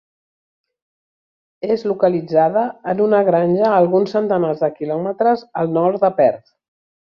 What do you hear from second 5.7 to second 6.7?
nord de Perth.